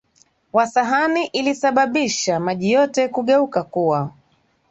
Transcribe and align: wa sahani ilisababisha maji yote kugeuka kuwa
wa 0.53 0.67
sahani 0.67 1.25
ilisababisha 1.25 2.39
maji 2.39 2.71
yote 2.71 3.07
kugeuka 3.07 3.63
kuwa 3.63 4.11